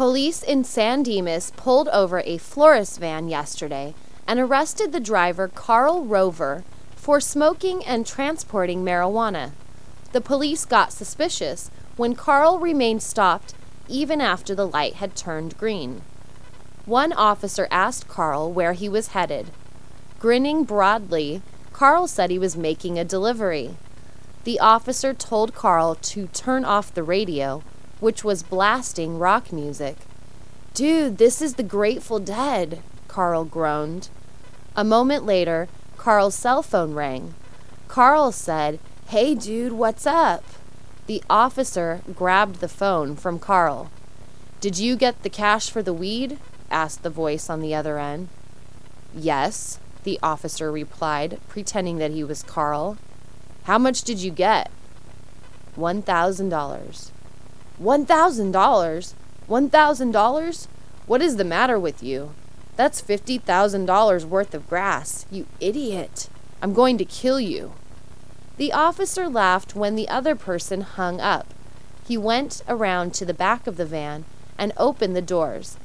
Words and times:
Police 0.00 0.42
in 0.42 0.64
San 0.64 1.02
Dimas 1.02 1.52
pulled 1.56 1.86
over 1.88 2.20
a 2.20 2.38
florist 2.38 2.98
van 2.98 3.28
yesterday 3.28 3.94
and 4.26 4.40
arrested 4.40 4.92
the 4.92 4.98
driver, 4.98 5.46
Carl 5.46 6.06
Rover, 6.06 6.64
for 6.96 7.20
smoking 7.20 7.84
and 7.84 8.06
transporting 8.06 8.82
marijuana. 8.82 9.50
The 10.12 10.22
police 10.22 10.64
got 10.64 10.94
suspicious 10.94 11.70
when 11.98 12.14
Carl 12.14 12.58
remained 12.58 13.02
stopped 13.02 13.52
even 13.88 14.22
after 14.22 14.54
the 14.54 14.66
light 14.66 14.94
had 14.94 15.16
turned 15.16 15.58
green. 15.58 16.00
One 16.86 17.12
officer 17.12 17.68
asked 17.70 18.08
Carl 18.08 18.50
where 18.50 18.72
he 18.72 18.88
was 18.88 19.08
headed. 19.08 19.50
Grinning 20.18 20.64
broadly, 20.64 21.42
Carl 21.74 22.08
said 22.08 22.30
he 22.30 22.38
was 22.38 22.56
making 22.56 22.98
a 22.98 23.04
delivery. 23.04 23.76
The 24.44 24.60
officer 24.60 25.12
told 25.12 25.54
Carl 25.54 25.94
to 25.94 26.26
turn 26.28 26.64
off 26.64 26.94
the 26.94 27.02
radio, 27.02 27.62
which 28.00 28.24
was 28.24 28.42
blasting 28.42 29.18
rock 29.18 29.52
music. 29.52 29.96
Dude, 30.74 31.18
this 31.18 31.40
is 31.40 31.54
the 31.54 31.62
Grateful 31.62 32.18
Dead, 32.18 32.82
Carl 33.08 33.44
groaned. 33.44 34.08
A 34.74 34.84
moment 34.84 35.24
later, 35.24 35.68
Carl's 35.96 36.34
cell 36.34 36.62
phone 36.62 36.94
rang. 36.94 37.34
Carl 37.88 38.32
said, 38.32 38.78
Hey, 39.08 39.34
dude, 39.34 39.72
what's 39.72 40.06
up? 40.06 40.44
The 41.06 41.22
officer 41.28 42.02
grabbed 42.14 42.60
the 42.60 42.68
phone 42.68 43.16
from 43.16 43.38
Carl. 43.38 43.90
Did 44.60 44.78
you 44.78 44.96
get 44.96 45.22
the 45.22 45.30
cash 45.30 45.70
for 45.70 45.82
the 45.82 45.92
weed? 45.92 46.38
asked 46.70 47.02
the 47.02 47.10
voice 47.10 47.50
on 47.50 47.60
the 47.60 47.74
other 47.74 47.98
end. 47.98 48.28
Yes, 49.14 49.80
the 50.04 50.18
officer 50.22 50.70
replied, 50.70 51.40
pretending 51.48 51.98
that 51.98 52.12
he 52.12 52.22
was 52.22 52.42
Carl. 52.42 52.96
How 53.64 53.78
much 53.78 54.02
did 54.02 54.20
you 54.20 54.30
get? 54.30 54.70
One 55.74 56.00
thousand 56.00 56.48
dollars. 56.48 57.10
One 57.80 58.04
thousand 58.04 58.52
dollars? 58.52 59.14
One 59.46 59.70
thousand 59.70 60.10
dollars? 60.10 60.68
What 61.06 61.22
is 61.22 61.36
the 61.36 61.44
matter 61.44 61.80
with 61.80 62.02
you? 62.02 62.34
That's 62.76 63.00
fifty 63.00 63.38
thousand 63.38 63.86
dollars 63.86 64.26
worth 64.26 64.52
of 64.52 64.68
grass, 64.68 65.24
you 65.30 65.46
idiot. 65.60 66.28
I'm 66.60 66.74
going 66.74 66.98
to 66.98 67.06
kill 67.06 67.40
you. 67.40 67.72
The 68.58 68.74
officer 68.74 69.30
laughed 69.30 69.74
when 69.74 69.94
the 69.94 70.10
other 70.10 70.36
person 70.36 70.82
hung 70.82 71.22
up. 71.22 71.54
He 72.06 72.18
went 72.18 72.60
around 72.68 73.14
to 73.14 73.24
the 73.24 73.32
back 73.32 73.66
of 73.66 73.78
the 73.78 73.86
van 73.86 74.26
and 74.58 74.74
opened 74.76 75.16
the 75.16 75.22
doors. 75.22 75.78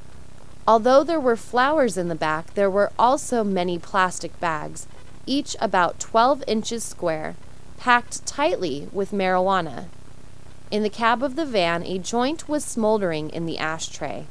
Although 0.68 1.02
there 1.02 1.18
were 1.18 1.38
flowers 1.38 1.96
in 1.96 2.10
the 2.10 2.14
back, 2.14 2.56
there 2.56 2.70
were 2.70 2.92
also 3.00 3.42
many 3.42 3.80
plastic 3.80 4.38
bags, 4.42 4.86
each 5.26 5.56
about 5.62 6.02
12 6.02 6.44
inches 6.46 6.84
square, 6.84 7.38
packed 7.78 8.26
tightly 8.26 8.90
with 8.92 9.14
marijuana. 9.14 9.86
In 10.72 10.84
the 10.84 10.90
cab 10.90 11.22
of 11.22 11.36
the 11.36 11.46
van, 11.46 11.84
a 11.84 12.00
joint 12.00 12.50
was 12.50 12.66
smoldering 12.66 13.30
in 13.30 13.46
the 13.46 13.58
ashtray. 13.58 14.26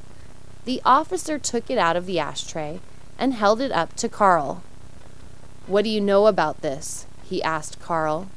The 0.65 0.83
officer 0.85 1.39
took 1.39 1.71
it 1.71 1.79
out 1.79 1.97
of 1.97 2.07
the 2.07 2.19
ashtray 2.19 2.81
and 3.19 3.35
held 3.35 3.61
it 3.61 3.71
up 3.71 3.95
to 3.97 4.09
Carl. 4.09 4.63
What 5.67 5.85
do 5.85 5.91
you 5.91 6.01
know 6.01 6.27
about 6.27 6.61
this? 6.61 7.07
he 7.23 7.43
asked 7.43 7.81
Carl. 7.81 8.29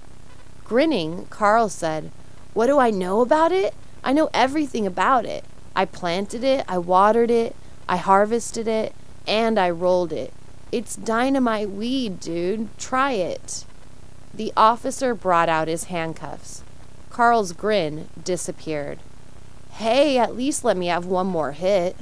Grinning, 0.64 1.26
Carl 1.30 1.70
said, 1.70 2.12
What 2.54 2.68
do 2.68 2.78
I 2.78 2.92
know 2.92 3.22
about 3.22 3.52
it? 3.52 3.74
I 4.04 4.14
know 4.14 4.30
everything 4.34 4.86
about 4.86 5.26
it. 5.26 5.44
I 5.76 5.86
planted 5.86 6.44
it, 6.44 6.66
I 6.68 6.78
watered 6.78 7.32
it, 7.32 7.56
I 7.90 7.98
harvested 7.98 8.68
it, 8.68 8.94
and 9.28 9.60
I 9.60 9.70
rolled 9.70 10.14
it. 10.14 10.34
It's 10.72 10.96
dynamite 10.96 11.70
weed, 11.70 12.20
dude. 12.20 12.70
Try 12.78 13.14
it. 13.14 13.66
The 14.34 14.54
officer 14.56 15.16
brought 15.16 15.50
out 15.50 15.68
his 15.68 15.86
handcuffs. 15.86 16.64
Carl's 17.18 17.52
grin 17.52 18.10
disappeared. 18.24 19.00
Hey, 19.72 20.20
at 20.20 20.38
least 20.38 20.64
let 20.64 20.78
me 20.78 20.86
have 20.86 21.08
one 21.08 21.26
more 21.26 21.52
hit. 21.52 21.98